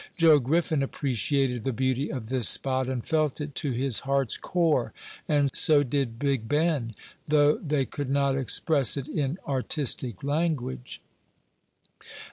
[0.17, 4.93] Joe Griffin appreciated the beauty of this spot, and felt it to his heart's core;
[5.27, 6.95] and so did big Ben,
[7.27, 11.03] though they could not express it in artistic language.